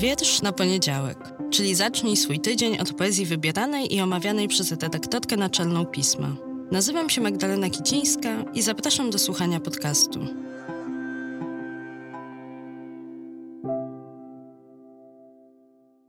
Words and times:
Wiersz 0.00 0.42
na 0.42 0.52
poniedziałek, 0.52 1.18
czyli 1.50 1.74
zacznij 1.74 2.16
swój 2.16 2.40
tydzień 2.40 2.78
od 2.78 2.92
poezji 2.92 3.26
wybieranej 3.26 3.94
i 3.94 4.00
omawianej 4.00 4.48
przez 4.48 4.70
redaktorkę 4.70 5.36
naczelną 5.36 5.86
pisma. 5.86 6.36
Nazywam 6.72 7.10
się 7.10 7.20
Magdalena 7.20 7.70
Kicińska 7.70 8.28
i 8.54 8.62
zapraszam 8.62 9.10
do 9.10 9.18
słuchania 9.18 9.60
podcastu. 9.60 10.20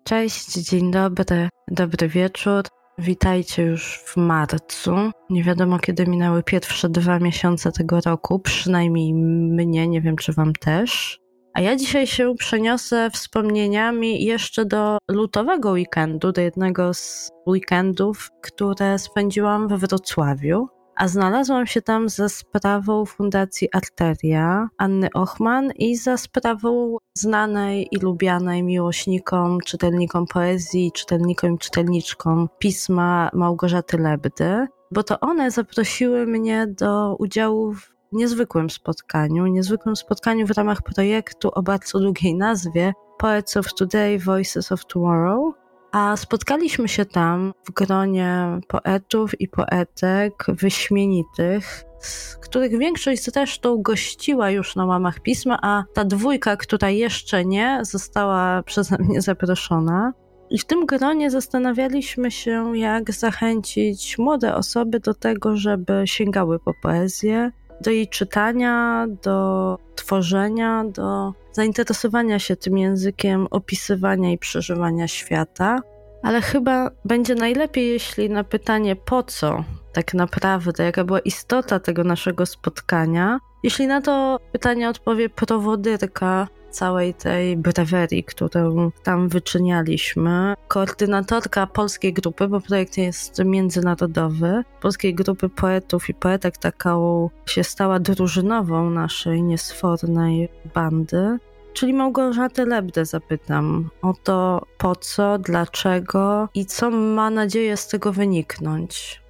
Cześć, 0.04 0.54
dzień 0.54 0.92
dobry, 0.92 1.50
dobry 1.68 2.08
wieczór. 2.08 2.64
Witajcie 2.98 3.64
już 3.64 4.00
w 4.06 4.18
marcu. 4.18 4.96
Nie 5.30 5.44
wiadomo, 5.44 5.80
kiedy 5.80 6.06
minęły 6.06 6.44
pierwsze 6.44 6.90
dwa 6.90 7.20
miesiące 7.20 7.72
tego 7.72 8.02
roku, 8.02 8.40
przynajmniej 8.40 9.14
mnie, 9.14 9.88
nie 9.88 10.02
wiem 10.02 10.16
czy 10.16 10.34
Wam 10.34 10.54
też. 10.54 11.21
A 11.54 11.62
ja 11.62 11.76
dzisiaj 11.76 12.08
się 12.08 12.36
przeniosę 12.38 13.10
wspomnieniami 13.10 14.24
jeszcze 14.24 14.66
do 14.66 14.98
lutowego 15.10 15.72
weekendu, 15.72 16.32
do 16.32 16.42
jednego 16.42 16.94
z 16.94 17.32
weekendów, 17.48 18.30
które 18.42 19.00
spędziłam 19.00 19.68
we 19.68 19.78
Wrocławiu. 19.78 20.68
A 20.96 21.08
znalazłam 21.08 21.68
się 21.68 21.82
tam 21.82 22.10
za 22.10 22.30
sprawą 22.30 23.06
Fundacji 23.06 23.70
Arteria 23.74 24.68
Anny 24.78 25.10
Ochman 25.14 25.72
i 25.76 25.96
za 25.96 26.18
sprawą 26.18 26.98
znanej 27.18 27.88
i 27.92 27.98
lubianej 28.00 28.64
miłośnikom, 28.64 29.58
czytelnikom 29.66 30.26
poezji, 30.28 30.92
czytelnikom 30.92 31.56
i 31.56 31.58
czytelniczkom 31.58 32.50
pisma 32.60 33.30
Małgorzaty 33.34 33.98
Lebdy, 33.98 34.68
bo 34.92 35.04
to 35.04 35.20
one 35.20 35.52
zaprosiły 35.52 36.28
mnie 36.28 36.68
do 36.68 37.16
udziału 37.20 37.74
w 37.74 38.01
niezwykłym 38.12 38.70
spotkaniu, 38.70 39.48
niezwykłym 39.48 39.96
spotkaniu 39.96 40.48
w 40.48 40.52
ramach 40.52 40.82
projektu 40.82 41.50
o 41.54 41.64
bardzo 41.64 42.00
długiej 42.00 42.36
nazwie 42.36 42.94
Poets 43.18 43.58
of 43.58 43.74
Today, 43.74 44.20
Voices 44.20 44.72
of 44.72 44.86
Tomorrow. 44.86 45.54
A 45.92 46.18
spotkaliśmy 46.18 46.88
się 46.88 47.06
tam 47.06 47.54
w 47.66 47.72
gronie 47.72 48.60
poetów 48.68 49.42
i 49.42 49.48
poetek 49.48 50.46
wyśmienitych, 50.48 51.84
z 52.00 52.38
których 52.38 52.78
większość 52.78 53.24
zresztą 53.24 53.82
gościła 53.82 54.50
już 54.50 54.76
na 54.76 54.86
łamach 54.86 55.20
pisma, 55.20 55.60
a 55.62 55.84
ta 55.94 56.06
dwójka, 56.06 56.58
która 56.58 56.90
jeszcze 56.90 57.46
nie, 57.46 57.80
została 57.82 58.64
przeze 58.64 58.98
mnie 58.98 59.22
zaproszona. 59.22 60.14
I 60.50 60.60
w 60.60 60.66
tym 60.66 60.86
gronie 60.86 61.32
zastanawialiśmy 61.32 62.32
się, 62.32 62.78
jak 62.78 63.12
zachęcić 63.12 64.18
młode 64.18 64.56
osoby 64.56 65.00
do 65.00 65.14
tego, 65.14 65.58
żeby 65.58 66.04
sięgały 66.06 66.60
po 66.60 66.74
poezję, 66.82 67.52
do 67.82 67.92
jej 67.92 68.08
czytania, 68.08 69.08
do 69.24 69.78
tworzenia, 69.96 70.84
do 70.84 71.34
zainteresowania 71.52 72.40
się 72.40 72.56
tym 72.56 72.78
językiem, 72.78 73.48
opisywania 73.52 74.32
i 74.32 74.38
przeżywania 74.38 75.08
świata. 75.08 75.80
Ale 76.24 76.42
chyba 76.42 76.92
będzie 77.06 77.36
najlepiej, 77.36 77.88
jeśli 77.90 78.30
na 78.30 78.44
pytanie 78.44 78.96
po 78.96 79.24
co 79.24 79.64
tak 79.94 80.14
naprawdę, 80.14 80.84
jaka 80.84 81.04
była 81.04 81.20
istota 81.20 81.80
tego 81.80 82.04
naszego 82.04 82.46
spotkania, 82.46 83.40
jeśli 83.64 83.88
na 83.88 84.02
to 84.02 84.40
pytanie 84.52 84.90
odpowie 84.90 85.30
prowodyrka 85.30 86.48
całej 86.72 87.14
tej 87.14 87.58
brewerii, 87.58 88.24
którą 88.24 88.92
tam 89.04 89.30
wyczynialiśmy. 89.30 90.54
Koordynatorka 90.68 91.68
polskiej 91.68 92.14
grupy, 92.14 92.48
bo 92.48 92.62
projekt 92.62 92.98
jest 92.98 93.44
międzynarodowy, 93.46 94.64
polskiej 94.82 95.16
grupy 95.16 95.50
poetów 95.50 96.10
i 96.10 96.14
poetek 96.14 96.58
taką 96.58 97.30
się 97.46 97.64
stała 97.64 98.00
drużynową 98.00 98.90
naszej 98.90 99.44
niesfornej 99.44 100.50
bandy. 100.74 101.38
Czyli 101.74 101.94
Małgorzatę 101.94 102.66
Lebdę 102.66 103.06
zapytam 103.06 103.90
o 104.02 104.14
to, 104.24 104.66
po 104.78 104.96
co, 104.96 105.38
dlaczego 105.38 106.50
i 106.54 106.66
co 106.66 106.92
ma 106.92 107.30
nadzieję 107.30 107.78
z 107.78 107.88
tego 107.88 108.14
wyniknąć. 108.14 109.22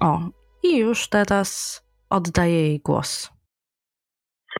O, 0.00 0.20
i 0.62 0.78
już 0.78 1.08
teraz 1.08 1.82
oddaję 2.10 2.68
jej 2.68 2.80
głos. 2.80 3.30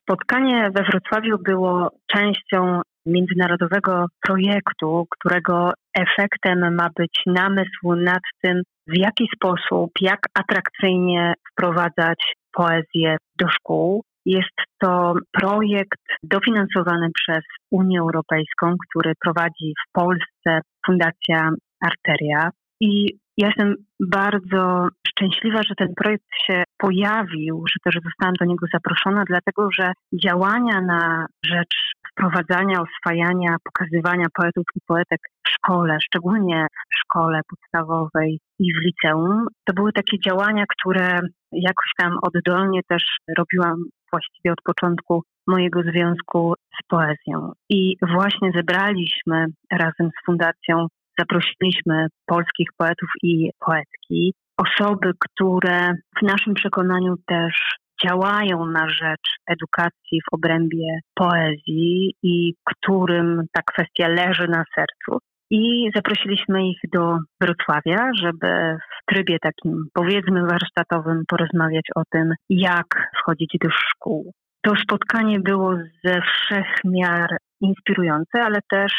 Spotkanie 0.03 0.71
we 0.75 0.83
Wrocławiu 0.83 1.39
było 1.39 1.91
częścią 2.07 2.81
międzynarodowego 3.07 4.07
projektu, 4.27 5.07
którego 5.11 5.73
efektem 5.95 6.75
ma 6.75 6.89
być 6.97 7.23
namysł 7.27 7.95
nad 7.97 8.23
tym, 8.43 8.63
w 8.87 8.99
jaki 8.99 9.29
sposób, 9.35 9.91
jak 10.01 10.19
atrakcyjnie 10.35 11.35
wprowadzać 11.53 12.35
poezję 12.53 13.17
do 13.39 13.49
szkół. 13.49 14.03
Jest 14.27 14.57
to 14.81 15.15
projekt 15.33 16.03
dofinansowany 16.23 17.09
przez 17.15 17.45
Unię 17.71 18.01
Europejską, 18.01 18.75
który 18.89 19.13
prowadzi 19.25 19.75
w 19.81 19.93
Polsce 19.93 20.61
Fundacja 20.87 21.51
Arteria. 21.81 22.51
I 22.81 23.19
ja 23.39 23.47
jestem 23.47 23.75
bardzo 24.01 24.89
szczęśliwa, 25.09 25.63
że 25.63 25.75
ten 25.75 25.95
projekt 25.97 26.25
się 26.47 26.63
pojawił, 26.79 27.65
że 27.69 27.77
też 27.85 28.03
zostałam 28.05 28.35
do 28.41 28.45
niego 28.45 28.67
zaproszona, 28.75 29.25
dlatego 29.29 29.69
że 29.79 29.93
działania 30.25 30.81
na 30.81 31.27
rzecz 31.45 31.77
wprowadzania, 32.13 32.83
oswajania, 32.83 33.57
pokazywania 33.65 34.27
poetów 34.35 34.65
i 34.77 34.81
poetek 34.87 35.21
w 35.47 35.51
szkole, 35.51 35.99
szczególnie 36.03 36.67
w 36.73 36.99
szkole 36.99 37.41
podstawowej 37.51 38.41
i 38.59 38.75
w 38.75 38.79
liceum, 38.85 39.47
to 39.65 39.73
były 39.73 39.93
takie 39.93 40.19
działania, 40.27 40.65
które 40.69 41.21
jakoś 41.53 41.91
tam 41.99 42.19
oddolnie 42.23 42.81
też 42.89 43.03
robiłam 43.39 43.77
właściwie 44.13 44.53
od 44.53 44.63
początku 44.65 45.23
mojego 45.47 45.83
związku 45.83 46.55
z 46.79 46.87
poezją. 46.89 47.53
I 47.71 47.97
właśnie 48.15 48.51
zebraliśmy 48.55 49.47
razem 49.73 50.11
z 50.11 50.27
Fundacją 50.27 50.87
Zaprosiliśmy 51.19 52.07
polskich 52.27 52.69
poetów 52.77 53.09
i 53.23 53.51
poetki, 53.67 54.35
osoby, 54.57 55.13
które 55.21 55.93
w 56.19 56.23
naszym 56.23 56.55
przekonaniu 56.55 57.15
też 57.27 57.79
działają 58.07 58.67
na 58.67 58.89
rzecz 58.89 59.29
edukacji 59.51 60.21
w 60.21 60.35
obrębie 60.35 60.99
poezji 61.15 62.15
i 62.23 62.55
którym 62.65 63.43
ta 63.53 63.63
kwestia 63.63 64.09
leży 64.09 64.49
na 64.49 64.65
sercu. 64.75 65.19
I 65.51 65.91
zaprosiliśmy 65.95 66.69
ich 66.69 66.81
do 66.93 67.19
Wrocławia, 67.41 68.11
żeby 68.23 68.77
w 68.79 69.15
trybie 69.15 69.39
takim, 69.43 69.87
powiedzmy, 69.95 70.47
warsztatowym 70.47 71.23
porozmawiać 71.29 71.85
o 71.97 72.03
tym, 72.11 72.33
jak 72.49 73.11
wchodzić 73.19 73.57
do 73.63 73.71
szkół. 73.71 74.33
To 74.63 74.73
spotkanie 74.77 75.41
było 75.41 75.75
ze 76.05 76.21
wszech 76.21 76.67
miar 76.85 77.29
inspirujące, 77.61 78.43
ale 78.43 78.59
też 78.71 78.93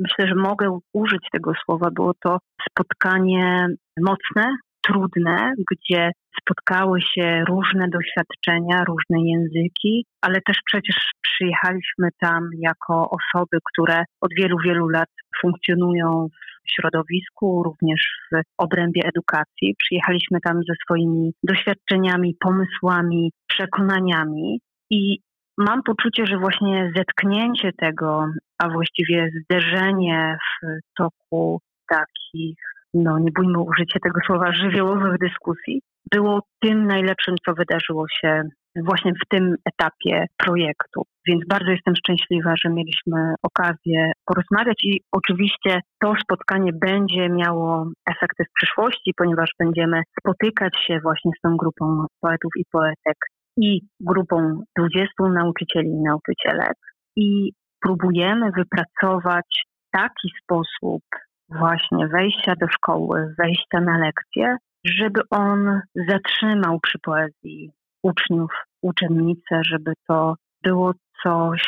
myślę, 0.00 0.26
że 0.28 0.34
mogę 0.34 0.78
użyć 0.92 1.22
tego 1.32 1.52
słowa. 1.64 1.90
Było 1.90 2.12
to 2.24 2.38
spotkanie 2.70 3.66
mocne, 4.00 4.56
trudne, 4.86 5.52
gdzie 5.70 6.10
spotkały 6.40 7.00
się 7.02 7.44
różne 7.48 7.88
doświadczenia, 7.88 8.84
różne 8.84 9.18
języki, 9.24 10.06
ale 10.22 10.40
też 10.46 10.56
przecież 10.66 10.96
przyjechaliśmy 11.22 12.08
tam 12.20 12.48
jako 12.58 13.10
osoby, 13.10 13.58
które 13.72 14.04
od 14.20 14.30
wielu, 14.34 14.56
wielu 14.64 14.88
lat 14.88 15.08
funkcjonują 15.42 16.26
w 16.66 16.72
środowisku, 16.74 17.62
również 17.62 18.00
w 18.32 18.40
obrębie 18.58 19.02
edukacji. 19.04 19.74
Przyjechaliśmy 19.78 20.38
tam 20.44 20.56
ze 20.68 20.74
swoimi 20.84 21.32
doświadczeniami, 21.42 22.36
pomysłami, 22.40 23.32
przekonaniami 23.46 24.60
i 24.90 25.18
mam 25.58 25.82
poczucie, 25.82 26.26
że 26.26 26.38
właśnie 26.38 26.92
zetknięcie 26.96 27.70
tego, 27.72 28.26
a 28.62 28.68
właściwie 28.68 29.30
zderzenie 29.42 30.38
w 30.62 30.78
toku 30.96 31.60
takich, 31.88 32.58
no 32.94 33.18
nie 33.18 33.30
bójmy 33.36 33.58
użycia 33.58 33.98
tego 34.02 34.20
słowa, 34.26 34.52
żywiołowych 34.52 35.18
dyskusji, 35.18 35.82
było 36.12 36.42
tym 36.60 36.86
najlepszym, 36.86 37.34
co 37.44 37.54
wydarzyło 37.54 38.06
się 38.08 38.42
właśnie 38.76 39.12
w 39.12 39.28
tym 39.28 39.56
etapie 39.64 40.26
projektu. 40.36 41.02
Więc 41.26 41.42
bardzo 41.48 41.70
jestem 41.70 41.94
szczęśliwa, 41.96 42.54
że 42.64 42.70
mieliśmy 42.70 43.34
okazję 43.42 44.12
porozmawiać 44.24 44.84
i 44.84 45.00
oczywiście 45.12 45.80
to 46.02 46.14
spotkanie 46.22 46.72
będzie 46.72 47.28
miało 47.28 47.90
efekty 48.06 48.44
w 48.44 48.52
przyszłości, 48.54 49.12
ponieważ 49.16 49.50
będziemy 49.58 50.02
spotykać 50.20 50.72
się 50.86 51.00
właśnie 51.00 51.30
z 51.38 51.40
tą 51.40 51.56
grupą 51.56 52.06
poetów 52.20 52.52
i 52.56 52.64
poetek 52.72 53.16
i 53.56 53.80
grupą 54.00 54.62
20 54.78 55.08
nauczycieli 55.20 55.88
i 55.88 56.02
nauczycielek 56.02 56.74
i 57.16 57.52
próbujemy 57.82 58.50
wypracować 58.56 59.64
taki 59.92 60.32
sposób 60.42 61.02
właśnie 61.48 62.08
wejścia 62.08 62.54
do 62.60 62.68
szkoły, 62.68 63.34
wejścia 63.38 63.80
na 63.80 63.98
lekcje, 63.98 64.56
żeby 64.84 65.20
on 65.30 65.80
zatrzymał 65.94 66.80
przy 66.80 66.98
poezji 66.98 67.70
uczniów, 68.02 68.50
uczennice, 68.82 69.60
żeby 69.64 69.92
to 70.08 70.34
było 70.62 70.92
coś, 71.22 71.62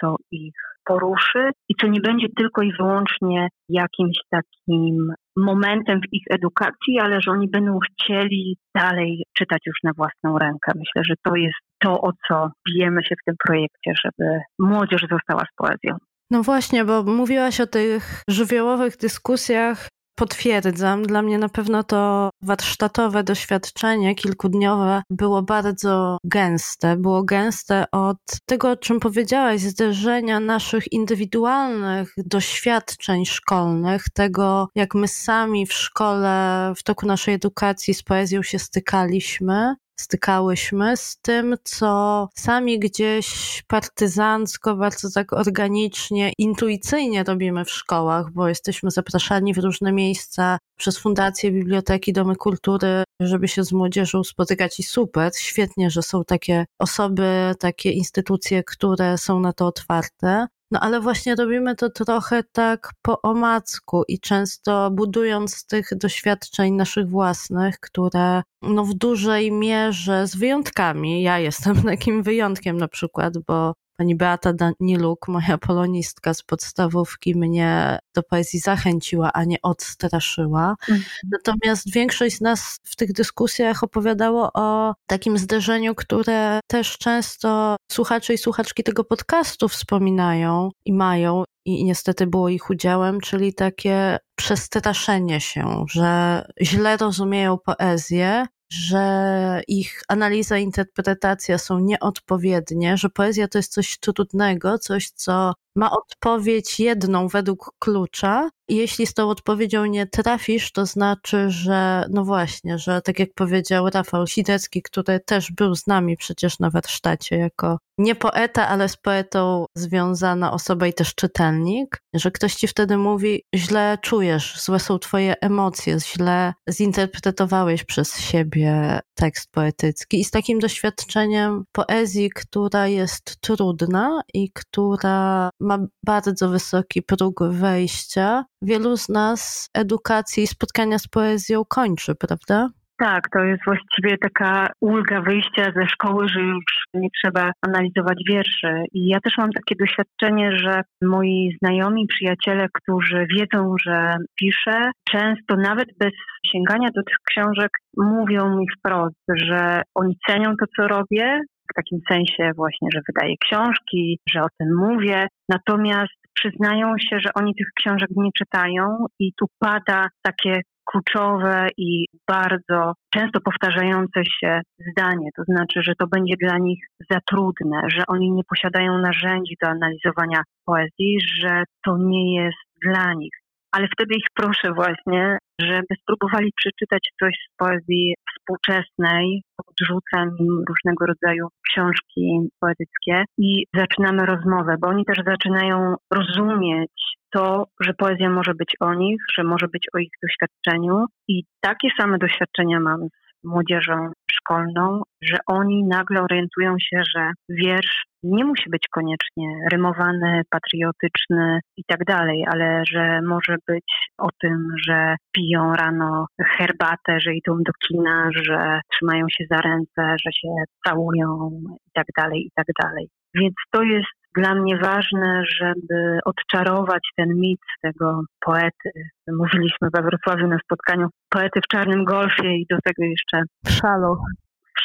co 0.00 0.16
ich 0.30 0.54
poruszy 0.84 1.50
i 1.68 1.74
co 1.80 1.86
nie 1.86 2.00
będzie 2.00 2.26
tylko 2.36 2.62
i 2.62 2.72
wyłącznie 2.72 3.48
jakimś 3.68 4.16
takim 4.30 5.12
momentem 5.36 6.00
w 6.00 6.12
ich 6.12 6.24
edukacji, 6.30 7.00
ale 7.00 7.20
że 7.20 7.30
oni 7.30 7.48
będą 7.48 7.78
chcieli 7.78 8.56
dalej 8.74 9.24
czytać 9.38 9.60
już 9.66 9.76
na 9.82 9.90
własną 9.96 10.38
rękę. 10.38 10.72
Myślę, 10.76 11.02
że 11.04 11.14
to 11.22 11.36
jest 11.36 11.65
to, 11.78 12.00
o 12.00 12.12
co 12.28 12.50
bijemy 12.68 13.04
się 13.04 13.14
w 13.22 13.24
tym 13.26 13.34
projekcie, 13.46 13.92
żeby 14.04 14.40
młodzież 14.58 15.06
została 15.10 15.42
z 15.42 15.56
poezją. 15.56 15.96
No 16.30 16.42
właśnie, 16.42 16.84
bo 16.84 17.02
mówiłaś 17.02 17.60
o 17.60 17.66
tych 17.66 18.22
żywiołowych 18.28 18.96
dyskusjach 18.96 19.88
Potwierdzam. 20.18 21.02
Dla 21.02 21.22
mnie 21.22 21.38
na 21.38 21.48
pewno 21.48 21.82
to 21.82 22.30
warsztatowe 22.42 23.24
doświadczenie 23.24 24.14
kilkudniowe 24.14 25.02
było 25.10 25.42
bardzo 25.42 26.18
gęste. 26.24 26.96
Było 26.96 27.22
gęste 27.22 27.84
od 27.92 28.16
tego, 28.46 28.70
o 28.70 28.76
czym 28.76 29.00
powiedziałaś, 29.00 29.60
zderzenia 29.60 30.40
naszych 30.40 30.92
indywidualnych 30.92 32.14
doświadczeń 32.16 33.26
szkolnych, 33.26 34.04
tego, 34.14 34.68
jak 34.74 34.94
my 34.94 35.08
sami 35.08 35.66
w 35.66 35.72
szkole, 35.72 36.72
w 36.76 36.82
toku 36.82 37.06
naszej 37.06 37.34
edukacji 37.34 37.94
z 37.94 38.02
poezją 38.02 38.42
się 38.42 38.58
stykaliśmy, 38.58 39.74
stykałyśmy 39.96 40.96
z 40.96 41.16
tym, 41.22 41.56
co 41.64 42.28
sami 42.34 42.78
gdzieś 42.78 43.62
partyzancko, 43.66 44.76
bardzo 44.76 45.10
tak 45.10 45.32
organicznie, 45.32 46.32
intuicyjnie 46.38 47.24
robimy 47.24 47.64
w 47.64 47.70
szkołach, 47.70 48.30
bo 48.30 48.48
jesteśmy 48.48 48.90
zapraszani 48.90 49.54
w 49.54 49.58
różne 49.58 49.92
miejsca 49.92 50.58
przez 50.76 50.98
fundacje, 50.98 51.52
biblioteki, 51.52 52.12
domy 52.12 52.36
kultury, 52.36 53.04
żeby 53.20 53.48
się 53.48 53.64
z 53.64 53.72
młodzieżą 53.72 54.24
spotykać 54.24 54.80
i 54.80 54.82
super, 54.82 55.32
świetnie, 55.36 55.90
że 55.90 56.02
są 56.02 56.24
takie 56.24 56.66
osoby, 56.78 57.54
takie 57.58 57.90
instytucje, 57.90 58.64
które 58.64 59.18
są 59.18 59.40
na 59.40 59.52
to 59.52 59.66
otwarte. 59.66 60.46
No 60.70 60.80
ale 60.80 61.00
właśnie 61.00 61.34
robimy 61.34 61.76
to 61.76 61.90
trochę 61.90 62.42
tak 62.52 62.90
po 63.02 63.22
omacku 63.22 64.02
i 64.08 64.20
często 64.20 64.90
budując 64.90 65.54
z 65.56 65.66
tych 65.66 65.88
doświadczeń 65.96 66.74
naszych 66.74 67.08
własnych, 67.08 67.80
które 67.80 68.42
no 68.62 68.84
w 68.84 68.94
dużej 68.94 69.52
mierze 69.52 70.26
z 70.26 70.36
wyjątkami, 70.36 71.22
ja 71.22 71.38
jestem 71.38 71.82
takim 71.82 72.22
wyjątkiem 72.22 72.76
na 72.76 72.88
przykład, 72.88 73.38
bo 73.38 73.74
Pani 73.96 74.16
Beata 74.16 74.52
Daniluk, 74.52 75.28
moja 75.28 75.58
polonistka 75.58 76.34
z 76.34 76.42
podstawówki, 76.42 77.34
mnie 77.34 77.98
do 78.14 78.22
poezji 78.22 78.60
zachęciła, 78.60 79.32
a 79.32 79.44
nie 79.44 79.56
odstraszyła. 79.62 80.76
Mhm. 80.88 81.02
Natomiast 81.32 81.92
większość 81.92 82.36
z 82.36 82.40
nas 82.40 82.78
w 82.84 82.96
tych 82.96 83.12
dyskusjach 83.12 83.82
opowiadało 83.82 84.50
o 84.54 84.94
takim 85.06 85.38
zderzeniu, 85.38 85.94
które 85.94 86.60
też 86.66 86.98
często 86.98 87.76
słuchacze 87.92 88.34
i 88.34 88.38
słuchaczki 88.38 88.82
tego 88.82 89.04
podcastu 89.04 89.68
wspominają 89.68 90.70
i 90.84 90.92
mają, 90.92 91.44
i 91.64 91.84
niestety 91.84 92.26
było 92.26 92.48
ich 92.48 92.70
udziałem, 92.70 93.20
czyli 93.20 93.54
takie 93.54 94.18
przestraszenie 94.36 95.40
się, 95.40 95.84
że 95.90 96.42
źle 96.62 96.96
rozumieją 96.96 97.58
poezję 97.58 98.46
że 98.68 99.62
ich 99.68 100.02
analiza 100.08 100.58
interpretacja 100.58 101.58
są 101.58 101.78
nieodpowiednie, 101.78 102.96
że 102.96 103.10
poezja 103.10 103.48
to 103.48 103.58
jest 103.58 103.72
coś 103.72 103.98
trudnego, 103.98 104.78
coś, 104.78 105.10
co 105.10 105.54
ma 105.76 105.90
odpowiedź 105.90 106.80
jedną 106.80 107.28
według 107.28 107.72
klucza. 107.78 108.50
I 108.68 108.76
jeśli 108.76 109.06
z 109.06 109.14
tą 109.14 109.30
odpowiedzią 109.30 109.84
nie 109.84 110.06
trafisz, 110.06 110.72
to 110.72 110.86
znaczy, 110.86 111.50
że 111.50 112.04
no 112.10 112.24
właśnie, 112.24 112.78
że 112.78 113.02
tak 113.02 113.18
jak 113.18 113.34
powiedział 113.34 113.90
Rafał 113.90 114.26
Sidecki, 114.26 114.82
który 114.82 115.20
też 115.20 115.52
był 115.52 115.74
z 115.74 115.86
nami 115.86 116.16
przecież 116.16 116.58
na 116.58 116.70
warsztacie 116.70 117.36
jako 117.36 117.78
nie 117.98 118.14
poeta, 118.14 118.68
ale 118.68 118.88
z 118.88 118.96
poetą 118.96 119.66
związana 119.74 120.52
osoba 120.52 120.86
i 120.86 120.92
też 120.92 121.14
czytelnik, 121.14 122.02
że 122.14 122.30
ktoś 122.30 122.54
ci 122.54 122.68
wtedy 122.68 122.96
mówi, 122.96 123.42
źle 123.54 123.98
czujesz, 124.02 124.62
złe 124.62 124.80
są 124.80 124.98
twoje 124.98 125.34
emocje, 125.40 125.98
źle 126.00 126.54
zinterpretowałeś 126.70 127.84
przez 127.84 128.20
siebie 128.20 129.00
tekst 129.14 129.50
poetycki. 129.50 130.20
I 130.20 130.24
z 130.24 130.30
takim 130.30 130.58
doświadczeniem 130.58 131.64
poezji, 131.72 132.30
która 132.30 132.86
jest 132.86 133.40
trudna 133.40 134.20
i 134.34 134.50
która 134.52 135.50
ma 135.66 135.78
bardzo 136.06 136.48
wysoki 136.48 137.02
próg 137.02 137.34
wejścia, 137.50 138.44
wielu 138.62 138.96
z 138.96 139.08
nas 139.08 139.70
edukacji 139.74 140.42
i 140.42 140.46
spotkania 140.46 140.98
z 140.98 141.08
poezją 141.08 141.64
kończy, 141.64 142.14
prawda? 142.14 142.68
Tak, 142.98 143.28
to 143.32 143.44
jest 143.44 143.64
właściwie 143.64 144.18
taka 144.18 144.66
ulga 144.80 145.20
wyjścia 145.20 145.72
ze 145.76 145.86
szkoły, 145.86 146.28
że 146.28 146.40
już 146.40 146.64
nie 146.94 147.08
trzeba 147.10 147.52
analizować 147.62 148.18
wierszy. 148.28 148.84
I 148.92 149.08
ja 149.08 149.20
też 149.20 149.32
mam 149.38 149.52
takie 149.52 149.74
doświadczenie, 149.80 150.58
że 150.58 150.80
moi 151.02 151.56
znajomi, 151.62 152.06
przyjaciele, 152.06 152.66
którzy 152.72 153.26
wiedzą, 153.36 153.74
że 153.86 154.16
piszę, 154.40 154.90
często 155.10 155.56
nawet 155.56 155.88
bez 155.98 156.12
sięgania 156.52 156.88
do 156.94 157.02
tych 157.02 157.16
książek 157.30 157.70
mówią 157.96 158.56
mi 158.56 158.66
wprost, 158.78 159.22
że 159.44 159.82
oni 159.94 160.16
cenią 160.26 160.56
to, 160.60 160.66
co 160.76 160.88
robię, 160.88 161.40
w 161.70 161.74
takim 161.74 161.98
sensie 162.08 162.50
właśnie, 162.56 162.88
że 162.94 163.00
wydaję 163.08 163.34
książki, 163.44 164.18
że 164.28 164.42
o 164.42 164.48
tym 164.58 164.68
mówię. 164.76 165.26
Natomiast 165.48 166.14
przyznają 166.34 166.94
się, 166.98 167.20
że 167.20 167.30
oni 167.34 167.54
tych 167.54 167.68
książek 167.78 168.08
nie 168.16 168.30
czytają 168.38 169.06
i 169.18 169.32
tu 169.38 169.46
pada 169.58 170.06
takie 170.22 170.60
kluczowe 170.90 171.68
i 171.76 172.06
bardzo 172.28 172.92
często 173.14 173.40
powtarzające 173.40 174.20
się 174.40 174.60
zdanie, 174.90 175.28
to 175.36 175.42
znaczy, 175.44 175.82
że 175.82 175.92
to 175.98 176.06
będzie 176.06 176.34
dla 176.40 176.58
nich 176.58 176.84
za 177.10 177.18
trudne, 177.30 177.80
że 177.88 178.02
oni 178.08 178.32
nie 178.32 178.42
posiadają 178.48 178.98
narzędzi 178.98 179.56
do 179.62 179.68
analizowania 179.68 180.42
poezji, 180.66 181.18
że 181.40 181.64
to 181.84 181.96
nie 181.98 182.44
jest 182.44 182.58
dla 182.82 183.14
nich 183.14 183.32
ale 183.76 183.88
wtedy 183.88 184.14
ich 184.14 184.28
proszę 184.34 184.72
właśnie, 184.72 185.38
żeby 185.60 185.92
spróbowali 186.02 186.52
przeczytać 186.56 187.02
coś 187.20 187.34
z 187.48 187.56
poezji 187.56 188.14
współczesnej, 188.30 189.42
odrzucam 189.66 190.28
im 190.38 190.64
różnego 190.68 191.06
rodzaju 191.06 191.48
książki 191.68 192.48
poetyckie 192.60 193.24
i 193.38 193.64
zaczynamy 193.74 194.26
rozmowę, 194.26 194.76
bo 194.80 194.88
oni 194.88 195.04
też 195.04 195.18
zaczynają 195.26 195.94
rozumieć 196.14 196.92
to, 197.34 197.64
że 197.80 197.94
poezja 197.94 198.30
może 198.30 198.54
być 198.54 198.74
o 198.80 198.94
nich, 198.94 199.20
że 199.36 199.44
może 199.44 199.68
być 199.68 199.86
o 199.94 199.98
ich 199.98 200.12
doświadczeniu. 200.22 201.04
I 201.28 201.44
takie 201.60 201.88
same 202.00 202.18
doświadczenia 202.18 202.80
mam 202.80 203.00
z 203.42 203.44
młodzieżą 203.44 204.10
szkolną, 204.46 205.02
że 205.22 205.36
oni 205.46 205.84
nagle 205.84 206.22
orientują 206.22 206.76
się, 206.78 207.02
że 207.16 207.30
wiersz 207.48 208.04
nie 208.22 208.44
musi 208.44 208.70
być 208.70 208.82
koniecznie 208.90 209.48
rymowany, 209.72 210.42
patriotyczny 210.50 211.60
i 211.76 211.82
tak 211.84 212.04
dalej, 212.04 212.44
ale 212.52 212.82
że 212.92 213.20
może 213.22 213.56
być 213.68 213.84
o 214.18 214.28
tym, 214.40 214.68
że 214.86 215.16
piją 215.32 215.72
rano 215.76 216.26
herbatę, 216.40 217.20
że 217.20 217.34
idą 217.34 217.56
do 217.56 217.72
kina, 217.88 218.28
że 218.32 218.80
trzymają 218.92 219.26
się 219.30 219.44
za 219.50 219.56
ręce, 219.56 220.16
że 220.24 220.32
się 220.32 220.48
całują 220.86 221.50
i 221.86 221.90
tak 221.94 222.06
dalej, 222.18 222.40
i 222.46 222.50
tak 222.54 222.66
dalej. 222.82 223.08
Więc 223.34 223.54
to 223.70 223.82
jest 223.82 224.25
dla 224.36 224.54
mnie 224.54 224.76
ważne, 224.76 225.42
żeby 225.60 226.18
odczarować 226.24 227.02
ten 227.16 227.28
mit 227.28 227.60
tego 227.82 228.22
poety. 228.40 228.90
Mówiliśmy 229.28 229.88
we 229.94 230.02
Wrocławiu 230.02 230.46
na 230.46 230.58
spotkaniu 230.64 231.08
poety 231.28 231.60
w 231.60 231.68
Czarnym 231.68 232.04
Golfie 232.04 232.56
i 232.56 232.66
do 232.70 232.76
tego 232.84 233.04
jeszcze 233.04 233.42
Szalo 233.68 234.16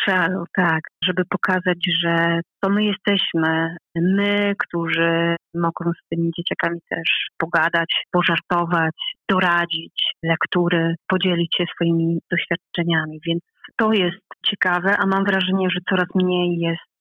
szalo, 0.05 0.43
tak, 0.55 0.79
żeby 1.03 1.23
pokazać, 1.29 1.77
że 2.03 2.39
to 2.61 2.69
my 2.69 2.83
jesteśmy, 2.83 3.75
my, 3.95 4.53
którzy 4.59 5.35
mogą 5.53 5.91
z 5.91 6.09
tymi 6.09 6.31
dzieciakami 6.37 6.79
też 6.89 7.27
pogadać, 7.37 8.05
pożartować, 8.11 8.95
doradzić 9.29 9.93
lektury, 10.23 10.95
podzielić 11.07 11.55
się 11.57 11.65
swoimi 11.75 12.19
doświadczeniami. 12.31 13.19
Więc 13.27 13.41
to 13.77 13.93
jest 13.93 14.21
ciekawe, 14.45 14.95
a 14.97 15.05
mam 15.05 15.25
wrażenie, 15.25 15.67
że 15.69 15.79
coraz 15.89 16.07
mniej 16.15 16.57
jest 16.57 16.91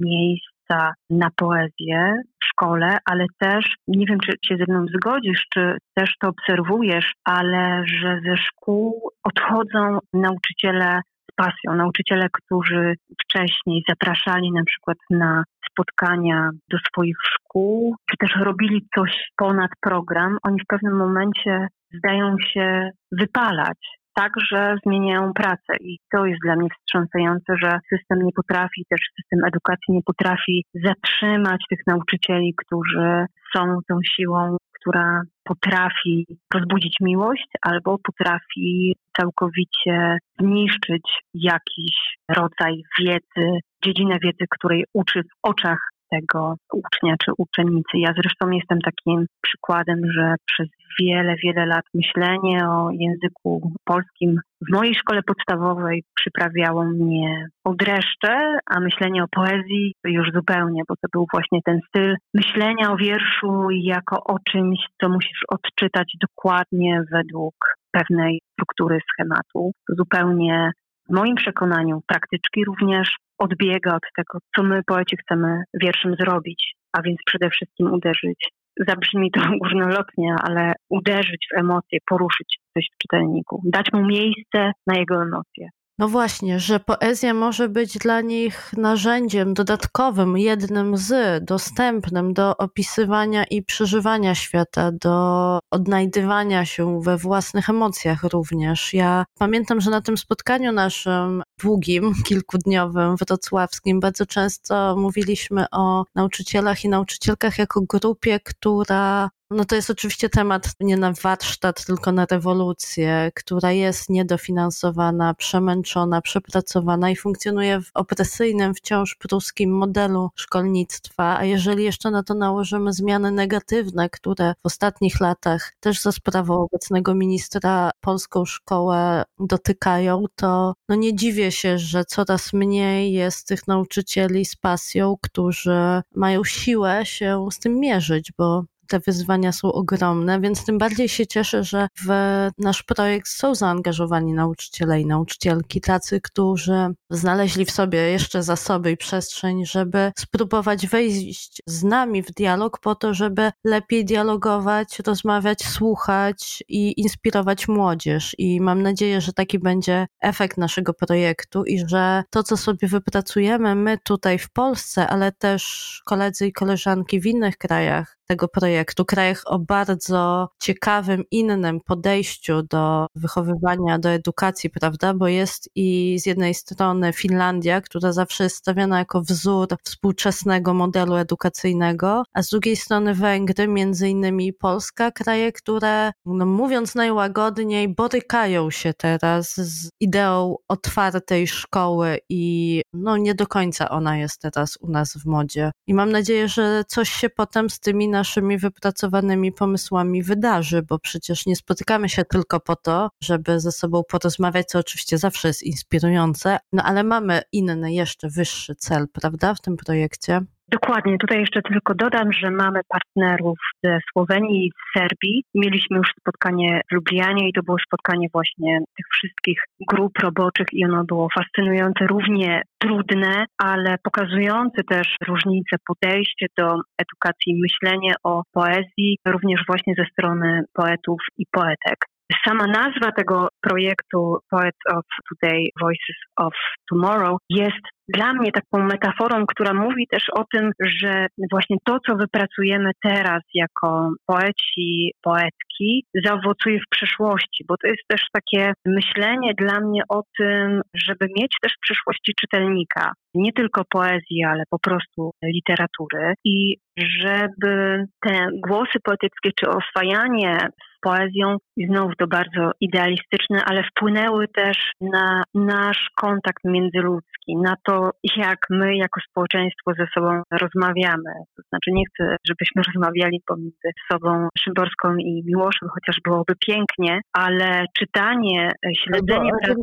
miejsca 0.70 0.92
na 1.10 1.28
poezję 1.36 2.22
w 2.42 2.46
szkole, 2.46 2.98
ale 3.04 3.26
też, 3.38 3.76
nie 3.88 4.06
wiem, 4.06 4.18
czy 4.20 4.32
się 4.44 4.56
ze 4.56 4.64
mną 4.68 4.86
zgodzisz, 4.96 5.46
czy 5.54 5.78
też 5.94 6.14
to 6.20 6.28
obserwujesz, 6.28 7.12
ale 7.24 7.82
że 7.86 8.20
ze 8.26 8.36
szkół 8.36 9.10
odchodzą 9.24 9.98
nauczyciele 10.12 11.00
pasją. 11.36 11.74
Nauczyciele, 11.74 12.26
którzy 12.32 12.94
wcześniej 13.22 13.82
zapraszali 13.88 14.52
na 14.52 14.64
przykład 14.64 14.98
na 15.10 15.44
spotkania 15.70 16.50
do 16.70 16.78
swoich 16.78 17.16
szkół, 17.22 17.96
czy 18.10 18.16
też 18.16 18.30
robili 18.40 18.86
coś 18.94 19.30
ponad 19.36 19.70
program, 19.80 20.38
oni 20.42 20.60
w 20.60 20.66
pewnym 20.66 20.96
momencie 20.96 21.68
zdają 21.94 22.36
się 22.52 22.90
wypalać. 23.12 23.99
Także 24.14 24.76
zmieniają 24.86 25.32
pracę. 25.32 25.72
I 25.80 25.98
to 26.12 26.26
jest 26.26 26.40
dla 26.44 26.56
mnie 26.56 26.68
wstrząsające, 26.78 27.54
że 27.62 27.78
system 27.94 28.18
nie 28.26 28.32
potrafi, 28.32 28.84
też 28.90 29.00
system 29.16 29.40
edukacji 29.48 29.94
nie 29.94 30.02
potrafi 30.02 30.64
zatrzymać 30.74 31.60
tych 31.70 31.78
nauczycieli, 31.86 32.54
którzy 32.56 33.24
są 33.56 33.78
tą 33.88 33.98
siłą 34.16 34.56
która 34.80 35.22
potrafi 35.44 36.26
rozbudzić 36.54 36.96
miłość 37.00 37.48
albo 37.62 37.98
potrafi 37.98 38.96
całkowicie 39.20 40.18
zniszczyć 40.40 41.02
jakiś 41.34 41.96
rodzaj 42.28 42.82
wiedzy, 42.98 43.58
dziedzinę 43.84 44.18
wiedzy, 44.22 44.44
której 44.50 44.84
uczy 44.94 45.22
w 45.22 45.48
oczach 45.48 45.78
tego 46.10 46.54
ucznia 46.72 47.14
czy 47.24 47.32
uczennicy. 47.38 47.94
Ja 47.94 48.12
zresztą 48.16 48.50
jestem 48.50 48.78
takim 48.80 49.26
przykładem, 49.42 50.12
że 50.12 50.34
przez 50.46 50.68
wiele, 51.00 51.36
wiele 51.44 51.66
lat 51.66 51.84
myślenie 51.94 52.68
o 52.68 52.90
języku 52.90 53.72
polskim 53.84 54.40
w 54.68 54.72
mojej 54.72 54.94
szkole 54.94 55.22
podstawowej 55.22 56.04
przyprawiało 56.14 56.84
mnie 56.84 57.46
o 57.64 57.74
dreszcze, 57.74 58.58
a 58.66 58.80
myślenie 58.80 59.24
o 59.24 59.28
poezji 59.30 59.94
już 60.04 60.28
zupełnie, 60.34 60.82
bo 60.88 60.94
to 60.94 61.08
był 61.12 61.26
właśnie 61.32 61.60
ten 61.64 61.80
styl 61.88 62.16
myślenia 62.34 62.92
o 62.92 62.96
wierszu 62.96 63.70
jako 63.70 64.24
o 64.24 64.38
czymś, 64.50 64.78
co 65.00 65.08
musisz 65.08 65.40
odczytać 65.48 66.12
dokładnie 66.20 67.02
według 67.12 67.54
pewnej 67.92 68.40
struktury 68.52 68.98
schematu. 69.12 69.72
Zupełnie 69.88 70.70
w 71.10 71.14
moim 71.14 71.34
przekonaniu 71.34 72.00
praktyczki 72.06 72.64
również 72.64 73.16
odbiega 73.40 73.96
od 73.96 74.02
tego, 74.16 74.38
co 74.56 74.62
my 74.62 74.80
poeci 74.86 75.16
chcemy 75.16 75.62
wierszem 75.82 76.14
zrobić, 76.20 76.74
a 76.92 77.02
więc 77.02 77.18
przede 77.26 77.50
wszystkim 77.50 77.92
uderzyć. 77.92 78.48
Zabrzmi 78.88 79.30
to 79.30 79.40
górnolotnie, 79.62 80.34
ale 80.42 80.72
uderzyć 80.90 81.46
w 81.52 81.58
emocje, 81.58 81.98
poruszyć 82.10 82.58
coś 82.74 82.86
w 82.94 82.98
czytelniku, 82.98 83.62
dać 83.64 83.86
mu 83.92 84.06
miejsce 84.06 84.72
na 84.86 84.94
jego 84.98 85.22
emocje. 85.22 85.68
No 86.00 86.08
właśnie, 86.08 86.60
że 86.60 86.80
poezja 86.80 87.34
może 87.34 87.68
być 87.68 87.98
dla 87.98 88.20
nich 88.20 88.72
narzędziem 88.76 89.54
dodatkowym, 89.54 90.38
jednym 90.38 90.96
z, 90.96 91.44
dostępnym 91.44 92.34
do 92.34 92.56
opisywania 92.56 93.44
i 93.44 93.62
przeżywania 93.62 94.34
świata, 94.34 94.90
do 94.92 95.58
odnajdywania 95.70 96.64
się 96.64 97.00
we 97.00 97.16
własnych 97.16 97.68
emocjach 97.70 98.22
również. 98.22 98.94
Ja 98.94 99.24
pamiętam, 99.38 99.80
że 99.80 99.90
na 99.90 100.00
tym 100.00 100.16
spotkaniu 100.16 100.72
naszym 100.72 101.42
długim, 101.62 102.14
kilkudniowym, 102.28 103.16
wrocławskim, 103.16 104.00
bardzo 104.00 104.26
często 104.26 104.96
mówiliśmy 104.96 105.64
o 105.72 106.04
nauczycielach 106.14 106.84
i 106.84 106.88
nauczycielkach 106.88 107.58
jako 107.58 107.80
grupie, 107.80 108.40
która 108.44 109.30
no 109.50 109.64
to 109.64 109.76
jest 109.76 109.90
oczywiście 109.90 110.28
temat 110.28 110.72
nie 110.80 110.96
na 110.96 111.12
warsztat, 111.22 111.84
tylko 111.84 112.12
na 112.12 112.26
rewolucję, 112.26 113.30
która 113.34 113.72
jest 113.72 114.10
niedofinansowana, 114.10 115.34
przemęczona, 115.34 116.20
przepracowana 116.20 117.10
i 117.10 117.16
funkcjonuje 117.16 117.80
w 117.80 117.90
opresyjnym 117.94 118.74
wciąż 118.74 119.14
pruskim 119.14 119.76
modelu 119.76 120.30
szkolnictwa. 120.34 121.38
A 121.38 121.44
jeżeli 121.44 121.84
jeszcze 121.84 122.10
na 122.10 122.22
to 122.22 122.34
nałożymy 122.34 122.92
zmiany 122.92 123.30
negatywne, 123.30 124.10
które 124.10 124.54
w 124.62 124.66
ostatnich 124.66 125.20
latach 125.20 125.72
też 125.80 126.00
za 126.00 126.12
sprawą 126.12 126.54
obecnego 126.54 127.14
ministra 127.14 127.90
polską 128.00 128.44
szkołę 128.44 129.22
dotykają, 129.38 130.24
to 130.36 130.74
no 130.88 130.94
nie 130.94 131.16
dziwię 131.16 131.52
się, 131.52 131.78
że 131.78 132.04
coraz 132.04 132.52
mniej 132.52 133.12
jest 133.12 133.46
tych 133.46 133.68
nauczycieli 133.68 134.44
z 134.44 134.56
pasją, 134.56 135.16
którzy 135.22 136.02
mają 136.14 136.44
siłę 136.44 137.06
się 137.06 137.48
z 137.52 137.58
tym 137.58 137.80
mierzyć, 137.80 138.32
bo 138.38 138.64
te 138.90 139.00
wyzwania 139.00 139.52
są 139.52 139.72
ogromne, 139.72 140.40
więc 140.40 140.64
tym 140.64 140.78
bardziej 140.78 141.08
się 141.08 141.26
cieszę, 141.26 141.64
że 141.64 141.88
w 142.06 142.10
nasz 142.58 142.82
projekt 142.82 143.28
są 143.28 143.54
zaangażowani 143.54 144.32
nauczyciele 144.32 145.00
i 145.00 145.06
nauczycielki, 145.06 145.80
tacy, 145.80 146.20
którzy 146.20 146.94
znaleźli 147.10 147.64
w 147.64 147.70
sobie 147.70 147.98
jeszcze 147.98 148.42
zasoby 148.42 148.90
i 148.90 148.96
przestrzeń, 148.96 149.66
żeby 149.66 150.12
spróbować 150.18 150.86
wejść 150.86 151.62
z 151.66 151.82
nami 151.84 152.22
w 152.22 152.30
dialog 152.30 152.78
po 152.80 152.94
to, 152.94 153.14
żeby 153.14 153.50
lepiej 153.64 154.04
dialogować, 154.04 154.98
rozmawiać, 154.98 155.64
słuchać 155.66 156.62
i 156.68 157.00
inspirować 157.00 157.68
młodzież. 157.68 158.34
I 158.38 158.60
mam 158.60 158.82
nadzieję, 158.82 159.20
że 159.20 159.32
taki 159.32 159.58
będzie 159.58 160.06
efekt 160.20 160.58
naszego 160.58 160.94
projektu 160.94 161.64
i 161.64 161.88
że 161.88 162.22
to, 162.30 162.42
co 162.42 162.56
sobie 162.56 162.88
wypracujemy 162.88 163.74
my 163.74 163.98
tutaj 164.04 164.38
w 164.38 164.50
Polsce, 164.50 165.06
ale 165.06 165.32
też 165.32 166.02
koledzy 166.04 166.46
i 166.46 166.52
koleżanki 166.52 167.20
w 167.20 167.26
innych 167.26 167.58
krajach, 167.58 168.19
tego 168.30 168.48
projektu, 168.48 169.04
krajach 169.04 169.42
o 169.46 169.58
bardzo 169.58 170.48
ciekawym, 170.60 171.24
innym 171.30 171.80
podejściu 171.80 172.62
do 172.62 173.06
wychowywania, 173.14 173.98
do 173.98 174.08
edukacji, 174.08 174.70
prawda? 174.70 175.14
Bo 175.14 175.28
jest 175.28 175.70
i 175.74 176.18
z 176.20 176.26
jednej 176.26 176.54
strony 176.54 177.12
Finlandia, 177.12 177.80
która 177.80 178.12
zawsze 178.12 178.44
jest 178.44 178.56
stawiana 178.56 178.98
jako 178.98 179.20
wzór 179.20 179.66
współczesnego 179.84 180.74
modelu 180.74 181.16
edukacyjnego, 181.16 182.22
a 182.32 182.42
z 182.42 182.48
drugiej 182.48 182.76
strony 182.76 183.14
Węgry, 183.14 183.68
między 183.68 184.08
innymi 184.08 184.52
Polska, 184.52 185.10
kraje, 185.10 185.52
które, 185.52 186.12
no 186.26 186.46
mówiąc 186.46 186.94
najłagodniej, 186.94 187.88
borykają 187.94 188.70
się 188.70 188.94
teraz 188.94 189.54
z 189.56 189.88
ideą 190.00 190.56
otwartej 190.68 191.46
szkoły 191.46 192.18
i 192.28 192.82
no 192.92 193.16
nie 193.16 193.34
do 193.34 193.46
końca 193.46 193.88
ona 193.88 194.16
jest 194.16 194.40
teraz 194.40 194.78
u 194.80 194.90
nas 194.90 195.16
w 195.16 195.26
modzie. 195.26 195.70
I 195.86 195.94
mam 195.94 196.12
nadzieję, 196.12 196.48
że 196.48 196.84
coś 196.88 197.10
się 197.10 197.30
potem 197.30 197.70
z 197.70 197.80
tymi 197.80 198.08
naszymi 198.20 198.58
wypracowanymi 198.58 199.52
pomysłami 199.52 200.22
wydarzy, 200.22 200.82
bo 200.82 200.98
przecież 200.98 201.46
nie 201.46 201.56
spotykamy 201.56 202.08
się 202.08 202.24
tylko 202.24 202.60
po 202.60 202.76
to, 202.76 203.08
żeby 203.22 203.60
ze 203.60 203.72
sobą 203.72 204.02
porozmawiać, 204.08 204.66
co 204.66 204.78
oczywiście 204.78 205.18
zawsze 205.18 205.48
jest 205.48 205.62
inspirujące, 205.62 206.58
no 206.72 206.82
ale 206.82 207.04
mamy 207.04 207.42
inny, 207.52 207.92
jeszcze 207.92 208.28
wyższy 208.28 208.74
cel, 208.74 209.08
prawda, 209.12 209.54
w 209.54 209.60
tym 209.60 209.76
projekcie? 209.76 210.40
Dokładnie. 210.70 211.18
Tutaj 211.18 211.40
jeszcze 211.40 211.62
tylko 211.62 211.94
dodam, 211.94 212.32
że 212.32 212.50
mamy 212.50 212.80
partnerów 212.88 213.58
ze 213.84 213.98
Słowenii 214.12 214.66
i 214.66 214.70
z 214.70 214.98
Serbii. 214.98 215.44
Mieliśmy 215.54 215.96
już 215.96 216.08
spotkanie 216.20 216.80
w 216.90 216.94
Lublianie 216.94 217.48
i 217.48 217.52
to 217.52 217.62
było 217.62 217.76
spotkanie 217.86 218.26
właśnie 218.32 218.78
tych 218.78 219.06
wszystkich 219.12 219.62
grup 219.88 220.18
roboczych 220.18 220.66
i 220.72 220.84
ono 220.84 221.04
było 221.04 221.28
fascynujące, 221.38 222.06
równie 222.06 222.62
trudne, 222.78 223.44
ale 223.58 223.96
pokazujące 224.02 224.82
też 224.84 225.16
różnice 225.26 225.76
podejście 225.86 226.46
do 226.58 226.66
edukacji, 226.98 227.60
myślenie 227.62 228.14
o 228.24 228.42
poezji, 228.52 229.18
również 229.26 229.60
właśnie 229.66 229.94
ze 229.98 230.04
strony 230.04 230.62
poetów 230.74 231.18
i 231.38 231.44
poetek. 231.52 231.98
Sama 232.44 232.66
nazwa 232.66 233.12
tego 233.12 233.48
projektu 233.60 234.38
Poets 234.50 234.78
of 234.94 235.04
Today, 235.28 235.64
Voices 235.80 236.16
of 236.36 236.54
Tomorrow 236.90 237.38
jest 237.48 237.84
dla 238.14 238.32
mnie 238.32 238.52
taką 238.52 238.84
metaforą, 238.84 239.46
która 239.46 239.74
mówi 239.74 240.06
też 240.10 240.24
o 240.32 240.44
tym, 240.52 240.70
że 241.00 241.26
właśnie 241.50 241.76
to, 241.84 241.98
co 242.06 242.16
wypracujemy 242.16 242.90
teraz 243.02 243.42
jako 243.54 244.10
poeci, 244.26 245.12
poetki, 245.22 246.04
zaowocuje 246.24 246.78
w 246.78 246.90
przyszłości, 246.90 247.64
bo 247.68 247.74
to 247.76 247.88
jest 247.88 248.02
też 248.08 248.20
takie 248.32 248.72
myślenie 248.86 249.52
dla 249.58 249.80
mnie 249.80 250.02
o 250.08 250.22
tym, 250.38 250.80
żeby 250.94 251.26
mieć 251.36 251.56
też 251.62 251.72
w 251.72 251.82
przyszłości 251.82 252.32
czytelnika, 252.40 253.12
nie 253.34 253.52
tylko 253.52 253.82
poezji, 253.90 254.44
ale 254.44 254.62
po 254.70 254.78
prostu 254.78 255.30
literatury 255.44 256.34
i 256.44 256.76
żeby 256.98 258.04
te 258.20 258.46
głosy 258.68 258.98
poetyckie 259.04 259.50
czy 259.60 259.68
oswajanie 259.68 260.58
poezją 261.02 261.56
i 261.76 261.86
znowu 261.86 262.14
to 262.18 262.26
bardzo 262.26 262.70
idealistyczne, 262.80 263.64
ale 263.64 263.82
wpłynęły 263.82 264.48
też 264.48 264.76
na 265.00 265.42
nasz 265.54 266.10
kontakt 266.16 266.64
międzyludzki, 266.64 267.56
na 267.56 267.74
to, 267.84 267.99
jak 268.36 268.58
my 268.70 268.96
jako 268.96 269.20
społeczeństwo 269.30 269.92
ze 269.98 270.06
sobą 270.14 270.42
rozmawiamy. 270.50 271.32
To 271.56 271.62
znaczy 271.68 271.90
nie 271.92 272.04
chcę, 272.08 272.36
żebyśmy 272.48 272.82
rozmawiali 272.88 273.40
pomiędzy 273.46 273.88
sobą 274.12 274.48
Szymborską 274.58 275.16
i 275.16 275.42
Miłoszem, 275.46 275.88
chociaż 275.94 276.20
byłoby 276.24 276.54
pięknie, 276.66 277.20
ale 277.32 277.84
czytanie, 277.98 278.72
śledzenie 279.04 279.50
pracy... 279.62 279.82